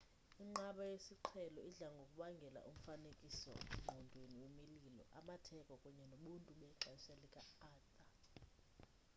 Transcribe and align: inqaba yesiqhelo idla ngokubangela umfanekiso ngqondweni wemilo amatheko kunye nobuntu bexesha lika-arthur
inqaba 0.43 0.81
yesiqhelo 0.91 1.59
idla 1.69 1.87
ngokubangela 1.95 2.59
umfanekiso 2.69 3.53
ngqondweni 3.75 4.35
wemilo 4.41 5.03
amatheko 5.19 5.71
kunye 5.81 6.05
nobuntu 6.11 6.49
bexesha 6.59 7.13
lika-arthur 7.21 8.09